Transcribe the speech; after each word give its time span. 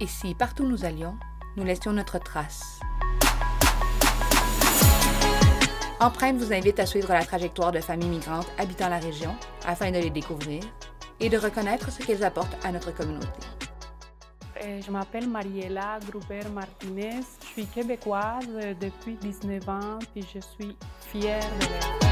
Et 0.00 0.06
si, 0.06 0.34
partout 0.34 0.64
où 0.64 0.68
nous 0.68 0.84
allions, 0.84 1.16
nous 1.56 1.64
laissions 1.64 1.92
notre 1.92 2.18
trace. 2.18 2.80
Empreinte 5.98 6.36
vous 6.36 6.52
invite 6.52 6.78
à 6.78 6.84
suivre 6.86 7.08
la 7.08 7.24
trajectoire 7.24 7.72
de 7.72 7.80
familles 7.80 8.10
migrantes 8.10 8.50
habitant 8.58 8.90
la 8.90 8.98
région 8.98 9.34
afin 9.66 9.90
de 9.90 9.96
les 9.96 10.10
découvrir 10.10 10.62
et 11.20 11.30
de 11.30 11.38
reconnaître 11.38 11.90
ce 11.90 12.02
qu'elles 12.04 12.22
apportent 12.22 12.62
à 12.64 12.70
notre 12.72 12.94
communauté. 12.94 13.26
Euh, 14.62 14.80
Je 14.82 14.90
m'appelle 14.90 15.26
Mariela 15.28 15.98
Gruber 16.10 16.42
Martinez. 16.52 17.20
Je 17.40 17.46
suis 17.46 17.66
québécoise 17.66 18.46
depuis 18.78 19.14
19 19.14 19.68
ans 19.70 19.98
et 20.14 20.20
je 20.20 20.40
suis 20.40 20.76
fière 21.00 21.40
de 21.40 21.60
l'être. 21.60 22.06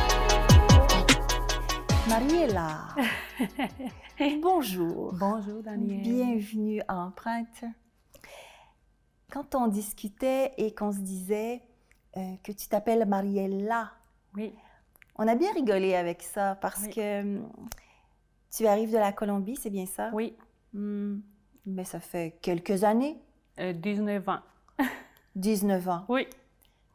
Mariela, 2.09 2.79
bonjour. 4.43 5.13
Bonjour 5.15 5.63
Daniel. 5.63 6.03
Bienvenue 6.03 6.81
à 6.89 6.97
Empreinte. 6.97 7.65
Quand 9.35 9.57
on 9.57 9.67
discutait 9.67 10.53
et 10.59 10.73
qu'on 10.73 10.93
se 10.93 11.01
disait 11.01 11.61
euh, 12.17 12.37
que 12.45 12.53
tu 12.53 12.69
t'appelles 12.69 13.05
Mariella, 13.05 13.91
Oui, 14.37 14.55
on 15.17 15.27
a 15.27 15.35
bien 15.35 15.53
rigolé 15.53 15.97
avec 15.97 16.23
ça 16.23 16.55
parce 16.61 16.83
Oui. 16.85 16.91
que 16.95 17.21
hum, 17.23 17.53
tu 18.57 18.65
arrives 18.69 18.93
de 18.93 18.97
la 18.99 19.13
Colombie, 19.13 19.57
c'est 19.57 19.71
bien 19.71 19.87
ça? 19.87 20.11
oui, 20.13 20.37
Hmm, 20.73 21.19
Mais 21.67 21.83
ça 21.85 21.99
fait 21.99 22.39
quelques 22.43 22.85
années, 22.85 23.21
euh, 23.59 23.73
19 23.73 24.29
ans. 24.29 24.41
19 25.35 25.89
ans. 25.89 26.05
Oui. 26.09 26.29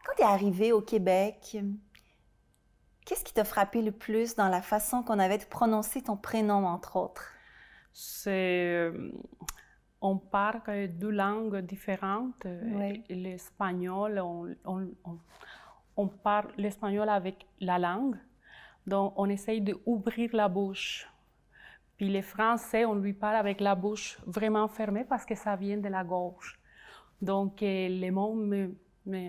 Quand 0.06 0.14
tu 0.16 0.22
es 0.22 0.26
arrivé 0.26 0.72
au 0.72 0.82
Québec, 0.82 1.58
qu'est-ce 3.06 3.26
qui 3.26 3.34
t'a 3.34 3.44
frappé 3.44 3.82
le 3.82 3.92
plus 3.92 4.36
dans 4.36 4.48
la 4.48 4.62
façon 4.62 5.04
qu'on 5.04 5.20
avait 5.20 5.40
de 5.40 5.46
prononcer 5.46 6.02
ton 6.04 6.16
prénom, 6.16 6.66
entre 6.66 6.96
autres? 6.96 7.34
C'est, 7.92 8.92
on 10.02 10.18
parle 10.18 10.62
deux 10.88 11.10
langues 11.12 11.58
différentes. 11.66 12.46
euh, 12.46 12.62
Oui. 12.80 13.04
L'espagnol, 13.10 14.20
on, 14.20 14.56
on- 14.66 14.92
on- 15.06 15.20
on 15.98 16.08
parle 16.08 16.52
l'espagnol 16.58 17.10
avec 17.10 17.46
la 17.60 17.78
langue, 17.78 18.16
donc 18.88 19.14
on 19.18 19.28
essaye 19.30 19.62
d'ouvrir 19.62 20.30
la 20.34 20.48
bouche. 20.48 21.08
Puis 21.98 22.08
les 22.10 22.22
Français, 22.22 22.86
on 22.86 22.96
lui 22.96 23.12
parle 23.14 23.36
avec 23.36 23.60
la 23.60 23.76
bouche 23.76 24.18
vraiment 24.26 24.68
fermée 24.70 25.04
parce 25.04 25.26
que 25.26 25.36
ça 25.36 25.56
vient 25.58 25.78
de 25.78 25.90
la 25.90 26.04
gorge. 26.06 26.58
Donc 27.22 27.62
euh, 27.62 27.90
les 27.90 28.12
mots 28.12 28.34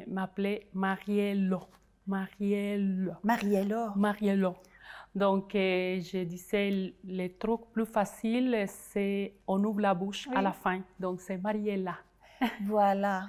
m'appelaient 0.07 0.69
Mariello. 0.73 1.63
Mariello. 2.07 3.13
Mariella. 3.25 3.93
Mariello. 3.97 4.55
Donc, 5.15 5.55
euh, 5.55 6.01
je 6.01 6.23
disais, 6.25 6.95
le 7.05 7.29
truc 7.29 7.63
plus 7.73 7.87
facile, 7.87 8.65
c'est 8.69 9.35
on 9.47 9.63
ouvre 9.65 9.81
la 9.81 9.95
bouche 9.95 10.29
à 10.35 10.41
la 10.43 10.53
fin. 10.53 10.83
Donc, 10.99 11.21
c'est 11.21 11.37
Mariella. 11.39 11.97
Voilà. 12.67 13.29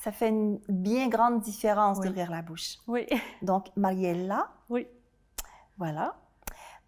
Ça 0.00 0.10
fait 0.10 0.30
une 0.30 0.58
bien 0.68 1.08
grande 1.08 1.40
différence 1.42 1.98
Oui. 1.98 2.06
d'ouvrir 2.08 2.30
la 2.30 2.40
bouche. 2.42 2.78
Oui, 2.88 3.06
Donc, 3.42 3.66
Mariella, 3.76 4.48
oui, 4.70 4.86
voilà. 5.76 6.16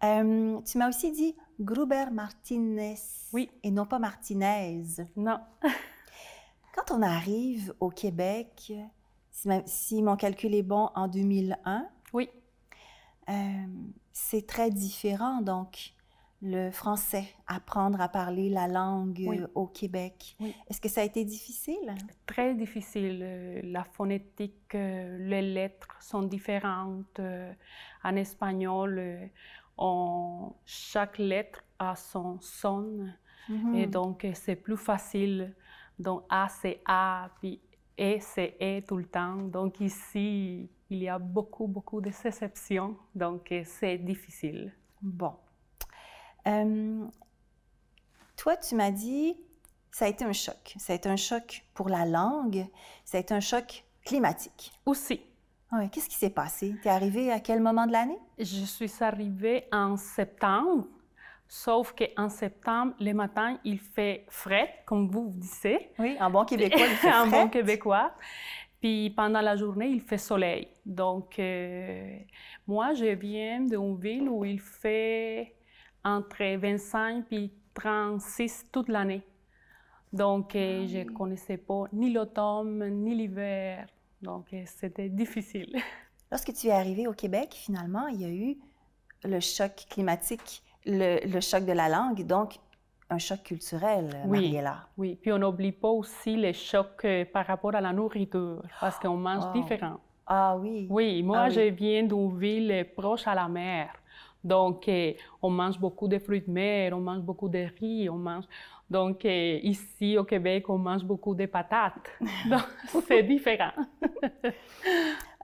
Euh, 0.03 0.59
tu 0.61 0.77
m'as 0.79 0.89
aussi 0.89 1.11
dit 1.11 1.35
Gruber 1.59 2.05
Martinez 2.11 2.95
Oui. 3.31 3.49
et 3.61 3.69
non 3.71 3.85
pas 3.85 3.99
Martinez. 3.99 4.83
non. 5.15 5.39
Quand 6.75 6.91
on 6.97 7.01
arrive 7.03 7.73
au 7.79 7.89
Québec, 7.89 8.73
si, 9.31 9.47
ma- 9.47 9.65
si 9.67 10.01
mon 10.01 10.15
calcul 10.17 10.55
est 10.55 10.63
bon, 10.63 10.89
en 10.95 11.07
2001, 11.07 11.87
Oui. 12.11 12.29
Euh, 13.29 13.65
c'est 14.11 14.45
très 14.47 14.69
différent. 14.71 15.41
Donc, 15.41 15.93
le 16.41 16.71
français, 16.71 17.25
apprendre 17.47 18.01
à 18.01 18.09
parler 18.09 18.49
la 18.49 18.67
langue 18.67 19.23
Oui. 19.25 19.39
euh, 19.39 19.47
au 19.55 19.65
Québec. 19.67 20.35
Oui. 20.41 20.53
Est-ce 20.69 20.81
que 20.81 20.89
ça 20.89 21.01
a 21.01 21.03
été 21.05 21.23
difficile? 21.23 21.95
Très 22.25 22.53
difficile. 22.53 23.19
Euh, 23.23 23.61
La 23.63 23.83
phonétique, 23.85 24.73
les 24.73 25.41
lettres 25.41 25.95
sont 26.01 26.23
différentes. 26.23 27.21
En 28.03 28.15
espagnol, 28.17 29.29
on- 29.77 30.53
chaque 30.65 31.17
lettre 31.17 31.63
a 31.79 31.95
son 31.95 32.39
son. 32.41 33.07
Et 33.49 33.85
Mhm. 33.85 33.91
donc, 33.91 34.27
c'est 34.33 34.55
plus 34.55 34.77
facile. 34.77 35.53
Donc, 35.99 36.23
A, 36.29 36.47
c'est 36.49 36.81
A, 36.85 37.29
puis 37.39 37.61
E, 37.99 38.17
c'est 38.19 38.55
E 38.61 38.81
tout 38.81 38.97
le 38.97 39.05
temps. 39.05 39.35
Donc, 39.35 39.79
ici, 39.79 40.69
il 40.93 41.03
y 41.03 41.09
a 41.09 41.17
beaucoup, 41.19 41.67
beaucoup 41.67 42.01
de 42.01 42.09
exceptions. 42.09 42.95
Donc, 43.15 43.51
euh, 43.51 43.63
c'est 43.65 43.97
difficile. 43.97 44.71
Bon. 45.01 45.33
Euh, 46.47 47.05
toi, 48.35 48.57
tu 48.57 48.75
m'as 48.75 48.91
dit, 48.91 49.35
ça 49.91 50.05
a 50.05 50.07
été 50.07 50.23
un 50.23 50.33
choc. 50.33 50.75
Ça 50.77 50.93
a 50.93 50.95
été 50.95 51.09
un 51.09 51.15
choc 51.15 51.63
pour 51.73 51.89
la 51.89 52.05
langue, 52.05 52.67
ça 53.05 53.17
a 53.17 53.21
été 53.21 53.33
un 53.33 53.39
choc 53.39 53.83
climatique. 54.05 54.71
Aussi, 54.85 55.21
Ouais, 55.71 55.89
Qu'est-ce 55.89 56.07
qui 56.07 56.17
s'est 56.17 56.29
passé? 56.29 56.75
Tu 56.83 56.87
es 56.87 56.91
arrivé 56.91 57.31
à 57.31 57.39
quel 57.39 57.59
moment 57.59 57.87
de 57.87 57.91
l'année? 57.93 58.19
je 58.37 58.63
suis 58.65 58.91
arrivée 59.01 59.63
en 59.71 59.97
septembre, 59.97 60.85
sauf 61.47 61.95
qu'en 61.95 62.29
septembre, 62.29 62.93
le 62.99 63.11
matin, 63.13 63.57
il 63.63 63.79
fait 63.79 64.23
frais, 64.29 64.83
comme 64.85 65.09
vous 65.09 65.31
disiez. 65.33 65.89
Oui, 65.97 66.15
en 66.19 66.29
bon 66.29 66.45
québécois, 66.45 66.85
il 66.85 66.95
fait 66.97 67.13
en 67.21 67.25
bon 67.25 67.49
québécois. 67.49 68.11
Puis 68.83 69.11
pendant 69.11 69.39
la 69.39 69.55
journée, 69.55 69.87
il 69.87 70.01
fait 70.01 70.17
soleil. 70.17 70.67
Donc, 70.85 71.39
euh, 71.39 72.17
moi, 72.67 72.93
je 72.93 73.05
viens 73.05 73.61
d'une 73.61 73.97
ville 73.97 74.27
où 74.27 74.43
il 74.43 74.59
fait 74.59 75.55
entre 76.03 76.57
25 76.57 77.31
et 77.31 77.49
36 77.73 78.65
toute 78.73 78.89
l'année. 78.89 79.21
Donc, 80.11 80.53
euh, 80.57 80.85
je 80.85 80.97
ne 80.97 81.03
connaissais 81.05 81.55
pas 81.55 81.85
ni 81.93 82.11
l'automne 82.11 82.85
ni 82.89 83.15
l'hiver. 83.15 83.87
Donc, 84.21 84.51
euh, 84.51 84.63
c'était 84.65 85.07
difficile. 85.07 85.73
Lorsque 86.29 86.51
tu 86.51 86.67
es 86.67 86.71
arrivé 86.71 87.07
au 87.07 87.13
Québec, 87.13 87.53
finalement, 87.53 88.07
il 88.07 88.21
y 88.21 88.25
a 88.25 88.31
eu 88.31 88.57
le 89.23 89.39
choc 89.39 89.85
climatique, 89.89 90.61
le, 90.85 91.25
le 91.25 91.39
choc 91.39 91.63
de 91.63 91.71
la 91.71 91.87
langue, 91.87 92.25
donc 92.25 92.55
un 93.09 93.17
choc 93.19 93.43
culturel, 93.43 94.09
Oui. 94.25 94.39
Mariella. 94.41 94.87
Oui, 94.97 95.15
puis 95.21 95.31
on 95.31 95.37
n'oublie 95.39 95.71
pas 95.71 95.89
aussi 95.89 96.35
les 96.35 96.53
chocs 96.53 97.05
euh, 97.05 97.25
par 97.25 97.45
rapport 97.45 97.75
à 97.75 97.81
la 97.81 97.91
nourriture, 97.93 98.63
parce 98.79 98.97
qu'on 98.99 99.17
mange 99.17 99.43
Oh. 99.49 99.53
différent. 99.59 99.97
Ah 100.25 100.55
oui. 100.57 100.87
Oui, 100.89 101.21
moi, 101.21 101.39
Ah 101.41 101.47
oui. 101.49 101.53
je 101.53 101.61
viens 101.73 102.03
d'une 102.03 102.37
ville 102.39 102.87
proche 102.95 103.27
à 103.27 103.35
la 103.35 103.47
mer. 103.47 103.89
Donc, 104.43 104.87
euh, 104.87 105.13
on 105.41 105.49
mange 105.49 105.79
beaucoup 105.79 106.07
de 106.07 106.17
fruits 106.19 106.41
de 106.41 106.51
mer, 106.51 106.93
on 106.93 106.99
mange 107.01 107.21
beaucoup 107.21 107.47
de 107.49 107.65
riz, 107.79 108.09
on 108.09 108.17
mange... 108.17 108.45
Donc, 108.89 109.23
euh, 109.25 109.59
ici, 109.63 110.17
au 110.17 110.23
Québec, 110.25 110.69
on 110.69 110.77
mange 110.77 111.03
beaucoup 111.03 111.33
de 111.33 111.45
patates. 111.45 112.09
Donc, 112.49 112.61
c'est 113.07 113.23
différent. 113.23 113.71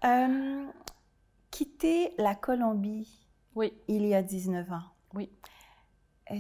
Euh, 0.06 0.66
quitter 1.52 2.14
la 2.18 2.34
Colombie 2.36 3.28
Oui, 3.53 3.74
il 3.90 4.06
y 4.06 4.16
a 4.16 4.22
19 4.22 4.72
ans. 4.72 4.84
oui. 5.14 5.30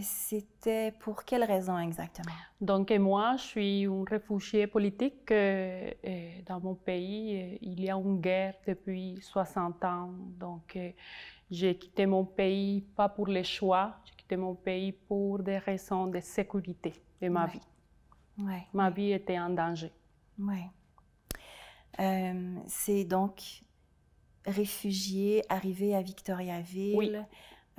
C'était 0.03 0.91
pour 0.99 1.23
quelle 1.25 1.43
raison 1.43 1.77
exactement? 1.79 2.35
Donc, 2.61 2.91
moi, 2.91 3.35
je 3.37 3.43
suis 3.43 3.81
une 3.81 4.03
réfugiée 4.07 4.67
politique. 4.67 5.31
euh, 5.31 5.91
dans 6.45 6.59
mon 6.59 6.75
pays, 6.75 7.35
euh, 7.41 7.57
il 7.61 7.81
y 7.81 7.89
a 7.89 7.95
une 7.95 8.19
guerre 8.21 8.55
depuis 8.67 9.17
60 9.21 9.83
ans. 9.83 10.11
Donc, 10.39 10.75
euh, 10.75 10.91
j'ai 11.49 11.75
quitté 11.77 12.05
mon 12.05 12.23
pays 12.25 12.81
pas 12.95 13.09
pour 13.09 13.27
les 13.27 13.43
choix, 13.43 13.95
j'ai 14.05 14.15
quitté 14.15 14.37
mon 14.37 14.53
pays 14.55 14.91
pour 14.91 15.39
des 15.39 15.57
raisons 15.57 16.07
de 16.07 16.19
sécurité 16.19 16.93
de 17.21 17.29
ma 17.29 17.45
Ouais. 17.45 17.51
vie. 17.53 17.61
Oui. 18.37 18.59
Ma 18.73 18.89
vie 18.91 19.11
était 19.13 19.39
en 19.39 19.49
danger. 19.49 19.91
Oui. 20.37 20.61
Euh, 21.99 22.55
c'est 22.67 23.03
donc 23.05 23.63
réfugié, 24.45 25.43
arrivé 25.49 25.95
à 25.95 26.01
Victoriaville, 26.01 26.95
Oui. 26.97 27.11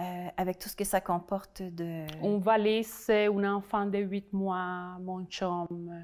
Euh, 0.00 0.28
avec 0.36 0.58
tout 0.58 0.68
ce 0.68 0.76
que 0.76 0.84
ça 0.84 1.00
comporte 1.00 1.62
de... 1.62 2.06
Une 2.24 2.40
valise, 2.40 3.10
un 3.10 3.44
enfant 3.54 3.86
de 3.86 3.98
8 3.98 4.32
mois, 4.32 4.96
mon 5.00 5.24
chum. 5.26 5.66
euh, 5.70 6.00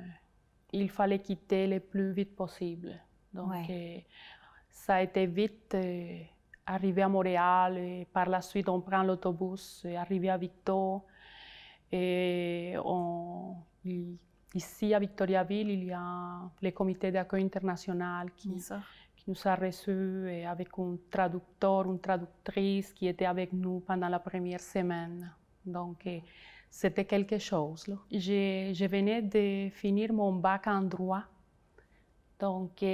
Il 0.72 0.90
fallait 0.90 1.20
quitter 1.20 1.66
le 1.66 1.80
plus 1.80 2.12
vite 2.12 2.36
possible. 2.36 3.00
Donc, 3.32 3.50
Ouais. 3.50 3.66
euh, 3.70 4.00
ça 4.70 4.96
a 4.96 5.02
été 5.02 5.26
vite. 5.26 5.74
euh, 5.74 6.18
arrivé 6.68 7.00
à 7.02 7.08
Montréal, 7.08 7.78
et 7.78 8.06
par 8.12 8.28
la 8.28 8.40
suite, 8.40 8.68
on 8.68 8.80
prend 8.80 9.04
l'autobus, 9.04 9.84
et 9.84 9.96
arrivé 9.96 10.28
à 10.30 10.36
Victo. 10.36 11.04
Et 11.92 12.74
on, 12.84 13.54
ici, 14.52 14.92
à 14.92 14.98
Victoriaville, 14.98 15.70
il 15.70 15.84
y 15.84 15.92
a 15.92 16.40
le 16.60 16.70
comité 16.72 17.12
d'accueil 17.12 17.44
international 17.44 18.32
qui 18.36 18.58
nous 19.26 19.36
a 19.44 19.54
reçus 19.56 20.30
avec 20.46 20.68
un 20.78 20.96
traducteur, 21.10 21.90
une 21.90 21.98
traductrice 21.98 22.92
qui 22.92 23.08
était 23.08 23.26
avec 23.26 23.52
nous 23.52 23.80
pendant 23.80 24.08
la 24.08 24.18
première 24.18 24.60
semaine. 24.60 25.32
Donc, 25.64 26.08
c'était 26.70 27.04
quelque 27.04 27.38
chose. 27.38 27.86
Je, 28.10 28.86
venais 28.86 29.22
de 29.22 29.68
finir 29.70 30.12
mon 30.12 30.32
bac 30.32 30.66
en 30.68 30.82
droit. 30.82 31.24
Donc, 32.38 32.84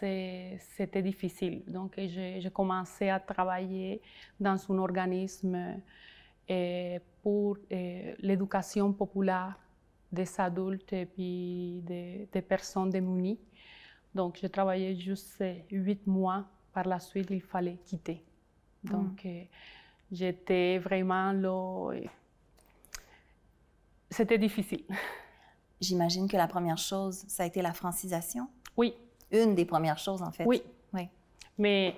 c'était 0.00 1.02
difficile. 1.02 1.62
Donc, 1.66 1.94
j'ai 1.96 2.50
commencé 2.52 3.08
à 3.08 3.20
travailler 3.20 4.02
dans 4.38 4.56
un 4.70 4.78
organisme 4.78 5.80
pour 7.22 7.56
l'éducation 7.70 8.92
populaire 8.92 9.58
des 10.10 10.40
adultes 10.40 10.92
et 10.92 11.06
puis 11.06 11.82
des 11.86 12.42
personnes 12.42 12.90
démunies. 12.90 13.38
Donc, 14.14 14.38
j'ai 14.40 14.48
travaillé 14.48 14.96
juste 14.96 15.42
huit 15.70 16.06
mois. 16.06 16.44
Par 16.72 16.86
la 16.86 17.00
suite, 17.00 17.28
il 17.30 17.40
fallait 17.40 17.78
quitter. 17.84 18.22
Donc, 18.84 19.24
euh, 19.26 19.42
j'étais 20.12 20.78
vraiment 20.78 21.32
là. 21.32 21.92
C'était 24.10 24.38
difficile. 24.38 24.84
J'imagine 25.80 26.28
que 26.28 26.36
la 26.36 26.48
première 26.48 26.78
chose, 26.78 27.24
ça 27.28 27.44
a 27.44 27.46
été 27.46 27.62
la 27.62 27.72
francisation? 27.72 28.48
Oui. 28.76 28.94
Une 29.30 29.54
des 29.54 29.64
premières 29.64 29.98
choses, 29.98 30.22
en 30.22 30.32
fait. 30.32 30.44
Oui. 30.44 30.62
Oui. 30.92 31.08
Mais 31.58 31.94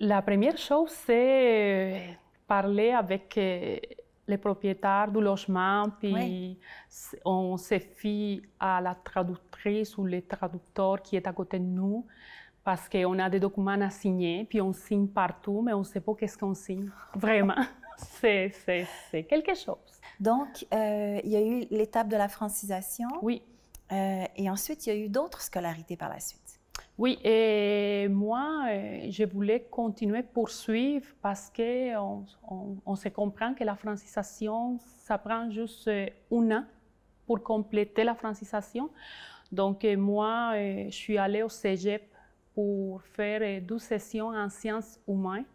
la 0.00 0.22
première 0.22 0.56
chose, 0.56 0.90
c'est 1.06 2.10
euh, 2.10 2.12
parler 2.46 2.90
avec 2.90 3.36
euh, 3.38 3.78
les 4.30 4.38
propriétaires 4.38 5.10
du 5.10 5.20
logement, 5.20 5.86
puis 5.98 6.58
on 7.24 7.56
se 7.56 7.78
fie 7.78 8.42
à 8.58 8.80
la 8.80 8.94
traductrice 8.94 9.98
ou 9.98 10.04
le 10.04 10.22
traducteur 10.22 11.02
qui 11.02 11.16
est 11.16 11.26
à 11.26 11.32
côté 11.32 11.58
de 11.58 11.64
nous, 11.64 12.06
parce 12.64 12.88
qu'on 12.88 13.18
a 13.18 13.28
des 13.28 13.40
documents 13.40 13.80
à 13.80 13.90
signer, 13.90 14.44
puis 14.44 14.60
on 14.60 14.72
signe 14.72 15.08
partout, 15.08 15.62
mais 15.62 15.72
on 15.72 15.80
ne 15.80 15.84
sait 15.84 16.00
pas 16.00 16.14
qu'est-ce 16.14 16.38
qu'on 16.38 16.54
signe. 16.54 16.90
Vraiment, 17.14 17.62
c'est 17.96 18.52
quelque 19.28 19.54
chose. 19.54 20.00
Donc, 20.18 20.66
euh, 20.72 21.20
il 21.24 21.30
y 21.30 21.36
a 21.36 21.42
eu 21.42 21.66
l'étape 21.70 22.08
de 22.08 22.16
la 22.16 22.28
francisation. 22.28 23.08
Oui. 23.22 23.42
Euh, 23.92 24.24
et 24.36 24.48
ensuite, 24.48 24.86
il 24.86 24.90
y 24.90 24.92
a 24.92 24.96
eu 24.96 25.08
d'autres 25.08 25.40
scolarités 25.40 25.96
par 25.96 26.10
la 26.10 26.20
suite. 26.20 26.39
Oui, 27.00 27.18
et 27.24 28.08
moi, 28.10 28.66
euh, 28.68 29.06
je 29.08 29.24
voulais 29.24 29.60
continuer 29.70 30.22
poursuivre 30.22 31.06
parce 31.22 31.50
qu'on 31.50 32.26
on, 32.46 32.76
on, 32.84 32.94
se 32.94 33.08
comprend 33.08 33.54
que 33.54 33.64
la 33.64 33.74
francisation, 33.74 34.76
ça 34.78 35.16
prend 35.16 35.50
juste 35.50 35.88
un 35.88 36.50
an 36.50 36.64
pour 37.24 37.42
compléter 37.42 38.04
la 38.04 38.14
francisation. 38.14 38.90
Donc, 39.50 39.82
moi, 39.96 40.52
je 40.54 40.90
suis 40.90 41.16
allée 41.16 41.42
au 41.42 41.48
cégep 41.48 42.02
pour 42.54 43.00
faire 43.00 43.62
12 43.62 43.80
sessions 43.80 44.28
en 44.28 44.50
sciences 44.50 45.00
humaines. 45.08 45.46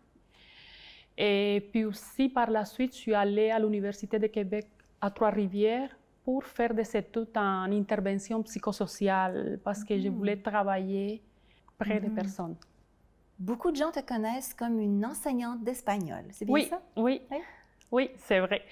Et 1.16 1.70
puis 1.72 1.86
aussi, 1.86 2.28
par 2.28 2.50
la 2.50 2.66
suite, 2.66 2.96
je 2.96 3.02
suis 3.02 3.14
allée 3.14 3.52
à 3.52 3.60
l'Université 3.60 4.18
de 4.18 4.26
Québec 4.26 4.66
à 5.00 5.12
Trois-Rivières 5.12 5.96
pour 6.24 6.44
faire 6.44 6.74
des 6.74 6.98
études 6.98 7.38
en 7.38 7.72
intervention 7.72 8.42
psychosociale 8.42 9.60
parce 9.64 9.84
que 9.84 10.00
je 10.00 10.10
voulais 10.10 10.38
travailler 10.38 11.22
près 11.78 12.00
des 12.00 12.10
personnes. 12.10 12.56
Beaucoup 13.38 13.72
de 13.72 13.76
gens 13.76 13.92
te 13.92 14.00
connaissent 14.00 14.54
comme 14.54 14.80
une 14.80 15.06
enseignante 15.06 15.64
d'espagnol, 15.64 16.24
c'est 16.32 16.46
bien 16.46 16.54
oui, 16.54 16.66
ça? 16.66 16.82
Oui, 16.96 17.22
oui, 17.30 17.38
oui 17.92 18.10
c'est 18.18 18.40
vrai. 18.40 18.64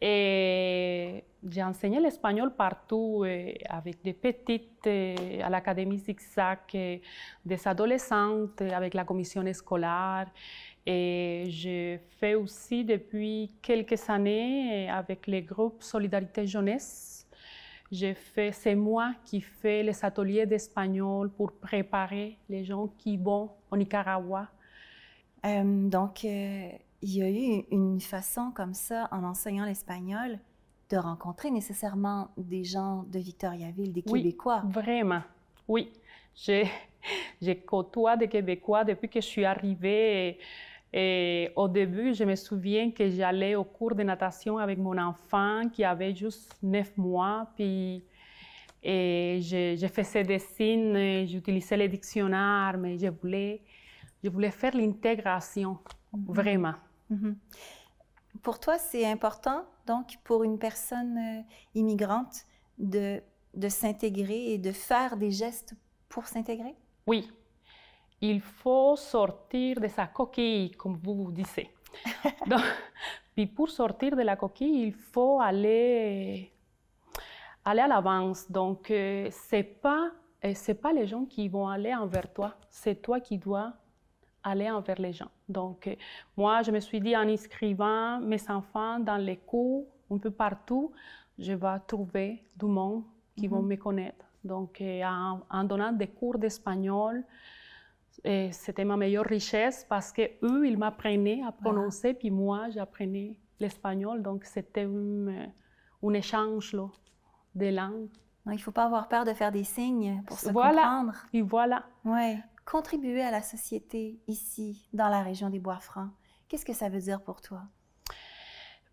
Et 0.00 1.24
j'ai 1.46 1.62
enseigné 1.62 2.00
l'espagnol 2.00 2.54
partout, 2.54 3.24
euh, 3.24 3.52
avec 3.68 4.02
des 4.02 4.12
petites 4.12 4.86
euh, 4.86 5.40
à 5.42 5.50
l'Académie 5.50 5.98
Zigzag, 5.98 6.58
euh, 6.74 6.98
des 7.44 7.68
adolescentes 7.68 8.62
avec 8.62 8.94
la 8.94 9.04
commission 9.04 9.42
scolaire. 9.52 10.28
Et 10.86 11.44
je 11.48 11.98
fais 12.18 12.34
aussi 12.34 12.84
depuis 12.84 13.52
quelques 13.60 14.08
années 14.08 14.88
avec 14.88 15.26
le 15.26 15.40
groupe 15.40 15.82
Solidarité 15.82 16.46
Jeunesse. 16.46 17.17
Fait, 17.90 18.52
c'est 18.52 18.74
moi 18.74 19.14
qui 19.24 19.40
fais 19.40 19.82
les 19.82 20.04
ateliers 20.04 20.46
d'espagnol 20.46 21.30
pour 21.30 21.52
préparer 21.52 22.38
les 22.48 22.64
gens 22.64 22.88
qui 22.98 23.16
vont 23.16 23.50
au 23.70 23.76
Nicaragua. 23.76 24.48
donc, 25.44 26.24
il 26.24 26.80
y 27.02 27.22
a 27.22 27.30
eu 27.30 27.64
une 27.70 28.00
façon 28.00 28.50
comme 28.54 28.74
ça, 28.74 29.08
en 29.10 29.24
enseignant 29.24 29.64
l'espagnol, 29.64 30.38
de 30.90 30.96
rencontrer 30.96 31.50
nécessairement 31.50 32.28
des 32.36 32.64
gens 32.64 33.04
de 33.08 33.18
Victoriaville, 33.18 33.92
des 33.92 34.02
Québécois. 34.02 34.62
Vraiment, 34.66 35.22
oui. 35.66 35.92
J'ai, 36.34 36.68
j'ai 37.42 37.56
côtoie 37.56 38.16
des 38.16 38.28
Québécois 38.28 38.84
depuis 38.84 39.08
que 39.08 39.20
je 39.20 39.26
suis 39.26 39.44
arrivée. 39.44 40.28
Et, 40.28 40.38
au 40.94 41.68
début, 41.68 42.14
je 42.14 42.24
me 42.24 42.34
souviens 42.34 42.90
que 42.90 43.08
j'allais 43.10 43.54
au 43.54 43.64
cours 43.64 43.94
de 43.94 44.02
natation 44.02 44.58
avec 44.58 44.78
mon 44.78 44.96
enfant 44.98 45.68
qui 45.72 45.84
avait 45.84 46.14
juste 46.14 46.56
neuf 46.62 46.96
mois. 46.96 47.48
Puis 47.56 48.04
et 48.82 49.40
je, 49.42 49.76
je 49.76 49.86
faisais 49.88 50.22
des 50.22 50.38
signes, 50.38 51.26
j'utilisais 51.26 51.76
les 51.76 51.88
dictionnaires, 51.88 52.76
mais 52.78 52.96
je 52.96 53.08
voulais, 53.08 53.62
je 54.22 54.30
voulais 54.30 54.50
faire 54.50 54.76
l'intégration, 54.76 55.78
mhm. 56.12 56.24
vraiment. 56.28 56.74
Mhm. 57.10 57.36
Pour 58.42 58.60
toi, 58.60 58.78
c'est 58.78 59.04
important, 59.04 59.64
donc, 59.86 60.16
pour 60.22 60.44
une 60.44 60.58
personne 60.58 61.18
euh, 61.18 61.42
immigrante 61.74 62.46
de, 62.78 63.20
de 63.54 63.68
s'intégrer 63.68 64.52
et 64.52 64.58
de 64.58 64.70
faire 64.70 65.16
des 65.16 65.32
gestes 65.32 65.74
pour 66.08 66.26
s'intégrer? 66.28 66.76
Oui. 67.06 67.30
Il 68.20 68.40
faut 68.40 68.96
sortir 68.96 69.80
de 69.80 69.88
sa 69.88 70.06
coquille, 70.06 70.72
comme 70.72 70.96
vous 70.96 71.30
disiez. 71.30 71.70
donc, 72.46 72.62
puis 73.34 73.46
pour 73.46 73.70
sortir 73.70 74.16
de 74.16 74.22
la 74.22 74.36
coquille, 74.36 74.86
il 74.86 74.92
faut 74.92 75.40
aller, 75.40 76.52
aller 77.64 77.80
à 77.80 77.86
l'avance. 77.86 78.50
Donc, 78.50 78.90
euh, 78.90 79.28
c'est 79.30 79.62
pas 79.62 80.10
euh, 80.44 80.52
c'est 80.54 80.74
pas 80.74 80.92
les 80.92 81.06
gens 81.06 81.24
qui 81.24 81.48
vont 81.48 81.68
aller 81.68 81.94
envers 81.94 82.32
toi, 82.32 82.54
c'est 82.70 83.02
toi 83.02 83.20
qui 83.20 83.38
dois 83.38 83.72
aller 84.42 84.70
envers 84.70 85.00
les 85.00 85.12
gens. 85.12 85.30
Donc, 85.48 85.88
euh, 85.88 85.96
moi, 86.36 86.62
je 86.62 86.70
me 86.70 86.80
suis 86.80 87.00
dit, 87.00 87.16
en 87.16 87.28
inscrivant 87.28 88.20
mes 88.20 88.48
enfants 88.48 89.00
dans 89.00 89.16
les 89.16 89.36
cours, 89.36 89.86
un 90.10 90.18
peu 90.18 90.30
partout, 90.30 90.92
je 91.38 91.52
vais 91.52 91.78
trouver 91.86 92.44
du 92.56 92.66
monde 92.66 93.02
qui 93.36 93.48
vont 93.48 93.62
mhm. 93.62 93.68
me 93.68 93.76
connaître. 93.76 94.24
Donc, 94.44 94.80
euh, 94.80 95.02
en, 95.50 95.64
donnant 95.64 95.92
des 95.92 96.06
cours 96.06 96.38
d'espagnol, 96.38 97.24
c'était 98.24 98.84
ma 98.84 98.96
meilleure 98.96 99.24
richesse 99.24 99.86
parce 99.88 100.12
que 100.12 100.22
eux, 100.42 100.66
ils 100.66 100.76
m'apprenaient 100.78 101.42
à 101.46 101.52
prononcer, 101.52 102.14
puis 102.14 102.30
moi, 102.30 102.68
j'apprenais 102.70 103.38
l'espagnol. 103.60 104.22
Donc, 104.22 104.44
c'était 104.44 104.84
un, 104.84 106.12
échange 106.12 106.72
là, 106.72 106.88
de 107.54 107.66
langues. 107.66 108.08
il 108.46 108.52
ne 108.52 108.58
faut 108.58 108.72
pas 108.72 108.84
avoir 108.84 109.08
peur 109.08 109.24
de 109.24 109.32
faire 109.32 109.52
des 109.52 109.64
signes 109.64 110.22
pour 110.26 110.38
se 110.38 110.46
comprendre. 110.50 111.14
Et 111.32 111.42
voilà. 111.42 111.84
Ouais 112.04 112.38
contribuer 112.68 113.22
à 113.22 113.30
la 113.30 113.40
société 113.40 114.20
ici, 114.28 114.86
dans 114.92 115.08
la 115.08 115.22
région 115.22 115.48
des 115.48 115.58
Bois-Francs, 115.58 116.10
qu'est-ce 116.48 116.66
que 116.66 116.74
ça 116.74 116.90
veut 116.90 117.00
dire 117.00 117.22
pour 117.22 117.40
toi? 117.40 117.62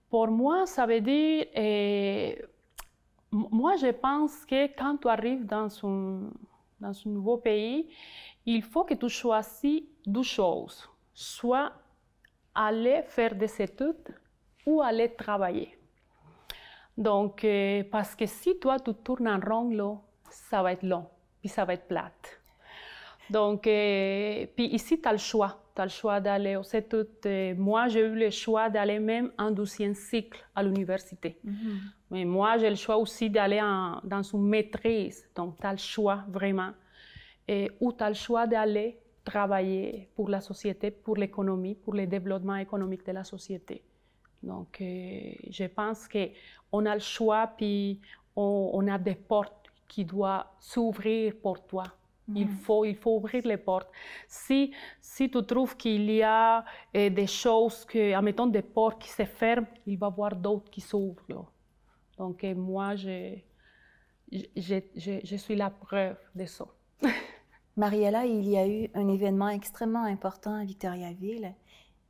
Pour 0.09 0.29
moi, 0.29 0.65
ça 0.65 0.85
veut 0.85 1.01
dire, 1.01 1.45
eh, 1.53 2.41
moi 3.31 3.75
je 3.75 3.91
pense 3.91 4.45
que 4.45 4.67
quand 4.77 4.97
tu 4.97 5.09
arrives 5.09 5.45
dans 5.45 5.67
un, 5.85 6.29
dans 6.79 6.91
un 6.91 7.09
nouveau 7.09 7.37
pays, 7.37 7.89
il 8.45 8.61
faut 8.61 8.83
que 8.83 8.93
tu 8.93 9.09
choisisses 9.09 9.83
deux 10.05 10.23
choses. 10.23 10.89
Soit 11.13 11.71
aller 12.53 13.03
faire 13.03 13.35
des 13.35 13.61
études 13.61 14.15
ou 14.65 14.81
aller 14.81 15.13
travailler. 15.13 15.77
Donc, 16.97 17.43
eh, 17.43 17.83
parce 17.91 18.15
que 18.15 18.25
si 18.25 18.57
toi 18.59 18.79
tu 18.79 18.93
tournes 18.93 19.27
en 19.27 19.39
rond, 19.39 19.69
là, 19.69 19.95
ça 20.29 20.63
va 20.63 20.73
être 20.73 20.83
long, 20.83 21.07
puis 21.41 21.49
ça 21.49 21.65
va 21.65 21.73
être 21.73 21.87
plate. 21.87 22.41
Donc, 23.29 23.67
euh, 23.67 24.45
puis 24.55 24.67
ici, 24.67 24.99
tu 25.01 25.07
as 25.07 25.11
le 25.11 25.17
choix. 25.17 25.61
Tu 25.75 25.81
as 25.81 25.85
le 25.85 25.91
choix 25.91 26.19
d'aller 26.19 26.55
au 26.55 26.63
tout. 26.63 27.07
moi, 27.57 27.87
j'ai 27.87 28.01
eu 28.01 28.15
le 28.15 28.29
choix 28.29 28.69
d'aller 28.69 28.99
même 28.99 29.31
en 29.37 29.51
douzième 29.51 29.95
cycle 29.95 30.43
à 30.55 30.63
l'université. 30.63 31.37
Mhm. 31.43 31.79
Mais 32.11 32.25
moi, 32.25 32.57
j'ai 32.57 32.69
le 32.69 32.75
choix 32.75 32.97
aussi 32.97 33.29
d'aller 33.29 33.61
dans 34.03 34.23
une 34.23 34.47
maîtrise. 34.47 35.27
Donc, 35.35 35.57
tu 35.59 35.67
as 35.67 35.71
le 35.71 35.77
choix 35.77 36.23
vraiment. 36.29 36.71
Et, 37.47 37.71
ou 37.79 37.91
tu 37.91 38.03
as 38.03 38.09
le 38.09 38.15
choix 38.15 38.47
d'aller 38.47 38.97
travailler 39.23 40.07
pour 40.15 40.29
la 40.29 40.39
société, 40.39 40.91
pour 40.91 41.17
l'économie, 41.17 41.75
pour 41.75 41.93
le 41.93 42.05
développement 42.05 42.55
économique 42.55 43.05
de 43.05 43.11
la 43.11 43.23
société. 43.23 43.83
Donc, 44.41 44.79
euh, 44.79 45.31
je 45.49 45.65
pense 45.65 46.07
qu'on 46.07 46.85
a 46.85 46.93
le 46.93 47.01
choix, 47.01 47.47
puis 47.57 47.99
on, 48.35 48.69
on 48.73 48.87
a 48.87 48.97
des 48.99 49.15
portes 49.15 49.71
qui 49.87 50.05
doivent 50.05 50.45
s'ouvrir 50.59 51.33
pour 51.41 51.65
toi. 51.65 51.85
Il, 52.33 52.49
faut, 52.49 52.85
il 52.85 52.95
faut 52.95 53.17
ouvrir 53.17 53.45
les 53.45 53.57
portes. 53.57 53.89
Si, 54.27 54.73
si 54.99 55.29
tu 55.29 55.45
trouves 55.45 55.77
qu'il 55.77 56.09
y 56.09 56.23
a 56.23 56.65
eh, 56.93 57.09
des 57.09 57.27
choses, 57.27 57.85
que, 57.85 58.13
admettons 58.13 58.47
des 58.47 58.63
portes 58.63 59.01
qui 59.01 59.09
se 59.09 59.25
ferment, 59.25 59.67
il 59.85 59.97
va 59.97 60.07
y 60.07 60.09
avoir 60.09 60.35
d'autres 60.35 60.71
qui 60.71 60.81
s'ouvrent. 60.81 61.45
Donc, 62.17 62.43
eh, 62.43 62.55
moi, 62.55 62.95
je, 62.95 63.35
je, 64.31 64.81
je, 64.95 65.19
je, 65.23 65.35
suis 65.35 65.55
la 65.55 65.69
preuve 65.69 66.17
de 66.33 66.45
ça. 66.45 66.65
Mariella, 67.77 68.25
il 68.25 68.47
y 68.47 68.57
a 68.57 68.67
eu 68.67 68.89
un 68.93 69.07
événement 69.07 69.49
extrêmement 69.49 70.03
important 70.03 70.55
à 70.55 70.63
Victoriaville 70.63 71.53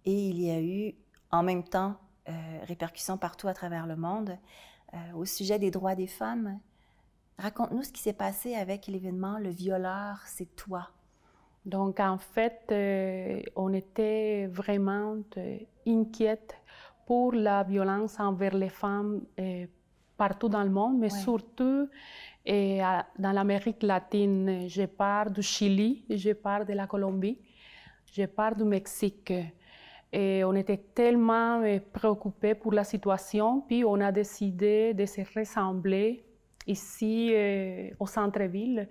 et 0.05 0.29
il 0.29 0.39
y 0.39 0.49
a 0.49 0.61
eu 0.61 0.95
en 1.31 1.43
même 1.43 1.63
temps 1.63 1.95
euh, 2.29 2.59
répercussions 2.63 3.17
partout 3.17 3.47
à 3.47 3.53
travers 3.53 3.85
le 3.85 3.95
monde 3.95 4.37
euh, 4.93 4.97
au 5.15 5.25
sujet 5.25 5.59
des 5.59 5.71
droits 5.71 5.95
des 5.95 6.07
femmes. 6.07 6.59
Raconte-nous 7.37 7.83
ce 7.83 7.91
qui 7.91 8.01
s'est 8.01 8.13
passé 8.13 8.55
avec 8.55 8.87
l'événement 8.87 9.37
Le 9.37 9.49
violeur, 9.49 10.19
c'est 10.25 10.55
toi. 10.55 10.87
Donc, 11.65 11.99
en 11.99 12.17
fait, 12.17 12.61
euh, 12.71 13.41
on 13.55 13.73
était 13.73 14.47
vraiment 14.47 15.17
euh, 15.37 15.57
inquiète 15.85 16.55
pour 17.05 17.33
la 17.33 17.63
violence 17.63 18.19
envers 18.19 18.55
les 18.55 18.69
femmes 18.69 19.21
euh, 19.39 19.65
partout 20.15 20.47
dans 20.47 20.63
le 20.63 20.69
monde, 20.69 20.97
mais 20.97 21.09
surtout 21.09 21.89
et, 22.45 22.79
dans 23.19 23.31
l'Amérique 23.31 23.83
latine. 23.83 24.69
Je 24.69 24.85
pars 24.85 25.29
du 25.29 25.41
Chili, 25.41 26.05
je 26.09 26.31
pars 26.31 26.65
de 26.65 26.73
la 26.73 26.87
Colombie, 26.87 27.37
je 28.13 28.25
pars 28.25 28.55
du 28.55 28.63
Mexique. 28.63 29.33
Et 30.13 30.43
on 30.45 30.53
était 30.53 30.77
tellement 30.77 31.61
préoccupés 31.91 32.55
pour 32.55 32.71
la 32.71 32.85
situation, 32.85 33.61
puis 33.61 33.83
on 33.83 33.99
a 33.99 34.11
décidé 34.11 34.93
de 34.93 35.05
se 35.05 35.21
ressembler 35.37 36.24
ici 36.67 37.33
au 37.99 38.07
centre-ville. 38.07 38.87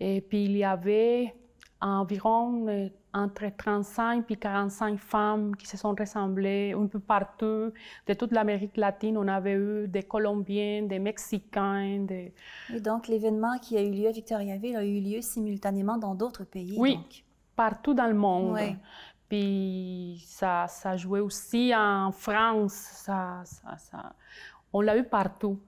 Et 0.00 0.20
puis 0.22 0.44
il 0.44 0.56
y 0.56 0.64
avait 0.64 1.34
environ 1.80 2.68
euh, 2.68 2.88
entre 3.12 3.44
35 3.56 4.30
et 4.30 4.36
45 4.36 4.98
femmes 4.98 5.56
qui 5.56 5.66
se 5.66 5.76
sont 5.76 5.94
ressemblées 5.98 6.72
un 6.76 6.86
peu 6.86 7.00
partout, 7.00 7.72
de 8.06 8.14
toute 8.14 8.32
l'Amérique 8.32 8.76
latine. 8.76 9.16
On 9.16 9.26
avait 9.28 9.54
eu 9.54 9.88
des 9.88 10.02
Colombiens, 10.02 10.82
des 10.82 10.98
Mexicains. 10.98 12.00
Des... 12.00 12.32
Et 12.72 12.80
donc, 12.80 13.08
l'événement 13.08 13.58
qui 13.58 13.76
a 13.76 13.82
eu 13.82 13.90
lieu 13.90 14.08
à 14.08 14.12
Victoriaville 14.12 14.76
a 14.76 14.84
eu 14.84 15.00
lieu 15.00 15.20
simultanément 15.22 15.96
dans 15.96 16.14
d'autres 16.14 16.44
pays. 16.44 16.76
Oui, 16.78 16.98
partout 17.56 17.94
dans 17.94 18.06
le 18.06 18.14
monde. 18.14 18.58
Puis 19.28 20.22
ça, 20.26 20.66
ça 20.68 20.96
jouait 20.96 21.20
aussi 21.20 21.72
en 21.74 22.12
France. 22.12 22.72
Ça, 22.72 23.42
ça, 23.44 24.12
on 24.72 24.80
l'a 24.80 24.96
eu 24.96 25.04
partout. 25.04 25.60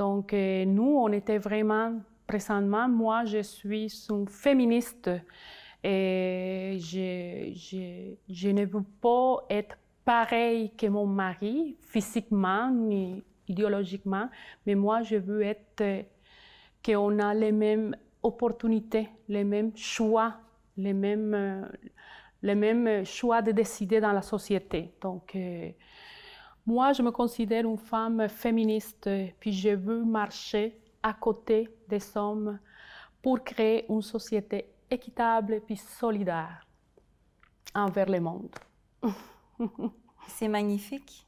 Donc, 0.00 0.32
euh, 0.32 0.64
nous, 0.64 0.96
on 0.96 1.12
était 1.12 1.36
vraiment, 1.36 1.92
présentement, 2.26 2.88
moi, 2.88 3.26
je 3.26 3.42
suis 3.42 4.06
une 4.08 4.26
féministe. 4.26 5.10
Et 5.84 6.78
je, 6.80 8.48
ne 8.48 8.64
veux 8.64 8.84
pas 9.02 9.44
être 9.50 9.76
pareil 10.02 10.70
que 10.70 10.86
mon 10.86 11.04
mari, 11.04 11.76
physiquement 11.82 12.70
ni 12.70 13.22
idéologiquement, 13.46 14.30
mais 14.64 14.74
moi, 14.74 15.02
je 15.02 15.16
veux 15.16 15.42
être 15.42 16.06
qu'on 16.82 17.18
a 17.18 17.34
les 17.34 17.52
mêmes 17.52 17.94
opportunités, 18.22 19.10
les 19.28 19.44
mêmes 19.44 19.76
choix, 19.76 20.32
les 20.78 20.94
mêmes, 20.94 21.68
les 22.40 22.54
mêmes 22.54 23.04
choix 23.04 23.42
de 23.42 23.52
décider 23.52 24.00
dans 24.00 24.12
la 24.12 24.22
société. 24.22 24.94
Donc, 25.02 25.36
euh, 25.36 25.68
moi, 26.66 26.92
je 26.92 27.02
me 27.02 27.10
considère 27.10 27.66
une 27.66 27.78
femme 27.78 28.28
féministe, 28.28 29.08
puis 29.38 29.52
je 29.52 29.70
veux 29.70 30.04
marcher 30.04 30.78
à 31.02 31.12
côté 31.12 31.68
des 31.88 32.16
hommes 32.16 32.58
pour 33.22 33.42
créer 33.42 33.90
une 33.90 34.02
société 34.02 34.66
équitable 34.90 35.54
et 35.54 35.60
puis 35.60 35.76
solidaire 35.76 36.66
envers 37.74 38.08
le 38.08 38.20
monde. 38.20 38.54
C'est 40.28 40.48
magnifique. 40.48 41.26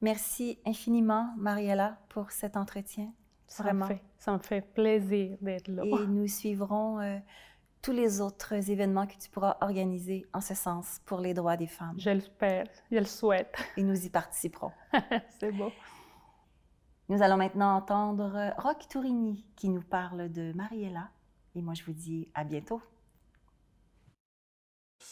Merci 0.00 0.58
infiniment, 0.66 1.32
Mariella, 1.36 1.98
pour 2.08 2.30
cet 2.30 2.56
entretien. 2.56 3.12
Ça 3.46 3.72
Me 3.72 3.86
fait, 3.86 4.02
ça 4.18 4.32
me 4.32 4.38
fait 4.38 4.60
plaisir 4.60 5.36
d'être 5.40 5.68
là. 5.68 5.84
Et 5.84 6.06
nous 6.06 6.26
suivrons 6.26 7.00
euh, 7.00 7.18
tous 7.84 7.92
les 7.92 8.22
autres 8.22 8.70
événements 8.70 9.06
que 9.06 9.12
tu 9.12 9.28
pourras 9.28 9.58
organiser 9.60 10.24
en 10.32 10.40
ce 10.40 10.54
sens 10.54 11.02
pour 11.04 11.20
les 11.20 11.34
droits 11.34 11.58
des 11.58 11.66
femmes. 11.66 11.96
Je 11.98 12.08
l'espère, 12.08 12.64
je 12.90 12.96
le 12.96 13.04
souhaite. 13.04 13.54
Et 13.76 13.82
nous 13.82 14.06
y 14.06 14.08
participerons. 14.08 14.72
C'est 15.38 15.52
beau. 15.52 15.70
Nous 17.10 17.22
allons 17.22 17.36
maintenant 17.36 17.76
entendre 17.76 18.54
Rock 18.56 18.88
Tourini 18.90 19.44
qui 19.54 19.68
nous 19.68 19.82
parle 19.82 20.32
de 20.32 20.54
Mariella. 20.54 21.10
Et 21.54 21.60
moi, 21.60 21.74
je 21.74 21.84
vous 21.84 21.92
dis 21.92 22.26
à 22.34 22.44
bientôt. 22.44 22.80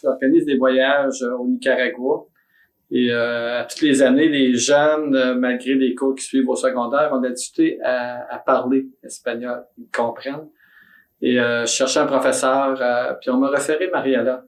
J'organise 0.03 0.47
des 0.47 0.57
voyages 0.57 1.23
euh, 1.23 1.37
au 1.37 1.47
Nicaragua. 1.47 2.25
Et 2.91 3.09
euh, 3.11 3.63
toutes 3.69 3.83
les 3.83 4.01
années, 4.01 4.29
les 4.29 4.55
jeunes, 4.55 5.15
euh, 5.15 5.35
malgré 5.35 5.75
les 5.75 5.95
cours 5.95 6.15
qui 6.15 6.25
suivent 6.25 6.49
au 6.49 6.57
secondaire, 6.57 7.13
ont 7.13 7.21
la 7.21 7.33
à, 7.85 8.35
à 8.35 8.39
parler 8.39 8.89
espagnol. 9.03 9.63
Ils 9.77 9.91
comprennent. 9.91 10.49
Et 11.23 11.39
euh, 11.39 11.65
je 11.65 11.73
cherchais 11.73 12.01
un 12.01 12.07
professeur, 12.07 12.77
euh, 12.81 13.15
puis 13.21 13.31
on 13.31 13.39
m'a 13.39 13.49
référé 13.49 13.89
Mariella. 13.93 14.45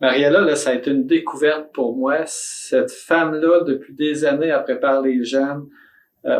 Mariella, 0.00 0.40
là, 0.40 0.54
ça 0.54 0.70
a 0.70 0.74
été 0.74 0.90
une 0.92 1.06
découverte 1.06 1.72
pour 1.72 1.96
moi. 1.96 2.18
Cette 2.26 2.92
femme-là, 2.92 3.64
depuis 3.64 3.92
des 3.92 4.24
années, 4.24 4.48
elle 4.48 4.62
prépare 4.62 5.02
les 5.02 5.24
jeunes 5.24 5.66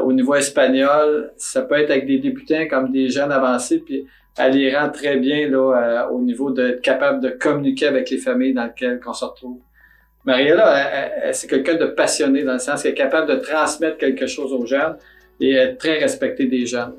au 0.02 0.12
niveau 0.12 0.34
espagnol. 0.34 1.32
Ça 1.36 1.62
peut 1.62 1.76
être 1.76 1.90
avec 1.90 2.06
des 2.06 2.18
débutants 2.18 2.66
comme 2.68 2.90
des 2.90 3.08
jeunes 3.08 3.30
avancés, 3.30 3.78
puis 3.78 4.04
elle 4.36 4.52
les 4.52 4.76
rend 4.76 4.90
très 4.90 5.16
bien 5.16 5.48
là, 5.48 5.72
euh, 5.72 6.08
au 6.08 6.20
niveau 6.20 6.50
d'être 6.50 6.82
capable 6.82 7.20
de 7.20 7.30
communiquer 7.30 7.86
avec 7.86 8.10
les 8.10 8.18
familles 8.18 8.52
dans 8.52 8.64
lesquelles 8.64 9.00
on 9.06 9.12
se 9.12 9.24
retrouve. 9.24 9.60
Mariella, 10.24 11.32
c'est 11.32 11.48
quelqu'un 11.48 11.76
de 11.76 11.86
passionné 11.86 12.42
dans 12.42 12.54
le 12.54 12.58
sens 12.58 12.82
qu'elle 12.82 12.92
est 12.92 12.96
capable 12.96 13.28
de 13.28 13.36
transmettre 13.36 13.96
quelque 13.96 14.26
chose 14.26 14.52
aux 14.52 14.66
jeunes 14.66 14.96
et 15.40 15.54
être 15.54 15.78
très 15.78 15.98
respectée 15.98 16.46
des 16.46 16.66
jeunes. 16.66 16.94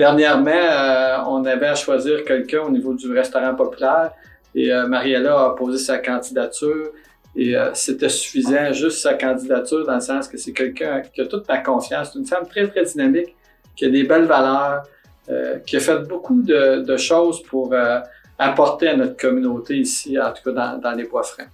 Dernièrement, 0.00 0.50
euh, 0.50 1.18
on 1.26 1.44
avait 1.44 1.66
à 1.66 1.74
choisir 1.74 2.24
quelqu'un 2.24 2.62
au 2.62 2.70
niveau 2.70 2.94
du 2.94 3.12
restaurant 3.12 3.54
populaire 3.54 4.12
et 4.54 4.72
euh, 4.72 4.86
Mariella 4.86 5.38
a 5.38 5.50
posé 5.50 5.76
sa 5.76 5.98
candidature 5.98 6.88
et 7.36 7.54
c'était 7.74 8.08
suffisant, 8.08 8.72
juste 8.72 9.02
sa 9.02 9.12
candidature 9.12 9.84
dans 9.86 9.96
le 9.96 10.00
sens 10.00 10.26
que 10.26 10.38
c'est 10.38 10.52
quelqu'un 10.52 11.02
qui 11.02 11.20
a 11.20 11.26
toute 11.26 11.46
ma 11.46 11.58
confiance. 11.58 12.10
C'est 12.12 12.18
une 12.18 12.24
femme 12.24 12.48
très, 12.48 12.66
très 12.66 12.84
dynamique, 12.84 13.36
qui 13.76 13.84
a 13.84 13.90
des 13.90 14.04
belles 14.04 14.24
valeurs, 14.24 14.84
euh, 15.28 15.58
qui 15.58 15.76
a 15.76 15.80
fait 15.80 15.98
beaucoup 15.98 16.40
de, 16.42 16.96
choses 16.96 17.42
pour 17.42 17.74
euh, 17.74 18.00
apporter 18.38 18.88
à 18.88 18.96
notre 18.96 19.18
communauté 19.18 19.76
ici, 19.76 20.18
en 20.18 20.32
tout 20.32 20.42
cas 20.44 20.52
dans, 20.52 20.78
dans 20.78 20.92
les 20.92 21.04
bois 21.04 21.22
francs. 21.22 21.48